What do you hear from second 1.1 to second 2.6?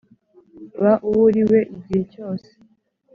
uri we igihe cyose,